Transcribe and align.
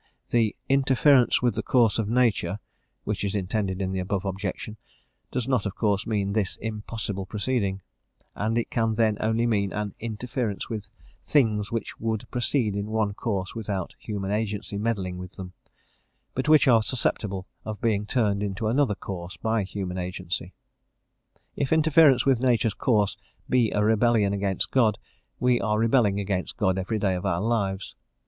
The 0.31 0.55
"interference 0.67 1.43
with 1.43 1.53
the 1.53 1.61
course 1.61 1.99
of 1.99 2.09
nature" 2.09 2.57
which 3.03 3.23
is 3.23 3.35
intended 3.35 3.83
in 3.83 3.91
the 3.91 3.99
above 3.99 4.25
objection 4.25 4.77
does 5.29 5.47
not 5.47 5.63
of 5.67 5.75
course 5.75 6.07
mean 6.07 6.33
this 6.33 6.55
impossible 6.55 7.27
proceeding; 7.27 7.83
and 8.33 8.57
it 8.57 8.71
can 8.71 8.95
then 8.95 9.17
only 9.19 9.45
mean 9.45 9.71
an 9.71 9.93
interference 9.99 10.69
with 10.69 10.89
things 11.21 11.71
which 11.71 11.99
would 11.99 12.25
proceed 12.31 12.75
in 12.75 12.87
one 12.87 13.13
course 13.13 13.53
without 13.53 13.93
human 13.99 14.31
agency 14.31 14.75
meddling 14.79 15.19
with 15.19 15.33
them, 15.33 15.53
but 16.33 16.49
which 16.49 16.67
are 16.67 16.81
susceptible 16.81 17.45
of 17.63 17.79
being 17.79 18.07
turned 18.07 18.41
into 18.41 18.65
another 18.65 18.95
course 18.95 19.37
by 19.37 19.61
human 19.61 19.99
agency. 19.99 20.55
If 21.55 21.71
interference 21.71 22.25
with 22.25 22.41
nature's 22.41 22.73
course 22.73 23.17
be 23.47 23.69
a 23.71 23.83
rebellion 23.83 24.33
against 24.33 24.71
God, 24.71 24.97
we 25.39 25.61
are 25.61 25.77
rebelling 25.77 26.19
against 26.19 26.57
God 26.57 26.79
every 26.79 26.97
day 26.97 27.13
of 27.13 27.23
our 27.23 27.39
lives. 27.41 27.93